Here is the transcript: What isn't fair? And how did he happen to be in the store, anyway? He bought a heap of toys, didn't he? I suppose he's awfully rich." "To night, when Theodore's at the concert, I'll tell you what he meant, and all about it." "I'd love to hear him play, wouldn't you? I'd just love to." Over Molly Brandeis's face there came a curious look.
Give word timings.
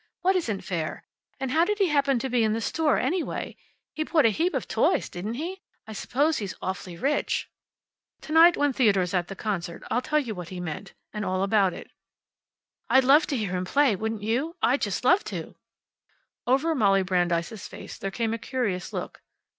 What 0.21 0.35
isn't 0.35 0.61
fair? 0.61 1.03
And 1.39 1.51
how 1.51 1.63
did 1.63 1.77
he 1.77 1.89
happen 1.89 2.17
to 2.17 2.27
be 2.27 2.43
in 2.43 2.53
the 2.53 2.59
store, 2.59 2.97
anyway? 2.97 3.55
He 3.93 4.03
bought 4.03 4.25
a 4.25 4.29
heap 4.29 4.55
of 4.55 4.67
toys, 4.67 5.09
didn't 5.09 5.35
he? 5.35 5.61
I 5.85 5.93
suppose 5.93 6.39
he's 6.39 6.55
awfully 6.59 6.97
rich." 6.97 7.51
"To 8.21 8.31
night, 8.33 8.57
when 8.57 8.73
Theodore's 8.73 9.13
at 9.13 9.27
the 9.27 9.35
concert, 9.35 9.83
I'll 9.91 10.01
tell 10.01 10.17
you 10.17 10.33
what 10.33 10.49
he 10.49 10.59
meant, 10.59 10.95
and 11.13 11.23
all 11.23 11.43
about 11.43 11.75
it." 11.75 11.91
"I'd 12.89 13.03
love 13.03 13.27
to 13.27 13.37
hear 13.37 13.51
him 13.51 13.63
play, 13.65 13.95
wouldn't 13.95 14.23
you? 14.23 14.55
I'd 14.59 14.81
just 14.81 15.05
love 15.05 15.23
to." 15.25 15.53
Over 16.47 16.73
Molly 16.73 17.03
Brandeis's 17.03 17.67
face 17.67 17.99
there 17.99 18.09
came 18.09 18.33
a 18.33 18.39
curious 18.39 18.91
look. 18.91 19.21